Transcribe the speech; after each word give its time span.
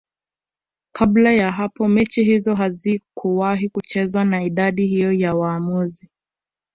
kabla 0.91 1.33
ya 1.33 1.51
hapo 1.51 1.87
mechi 1.87 2.23
hizo 2.23 2.55
hazikuwahi 2.55 3.69
kuchezeshwa 3.69 4.25
na 4.25 4.43
idadi 4.43 4.87
hiyo 4.87 5.11
ya 5.11 5.35
waamuzi 5.35 6.09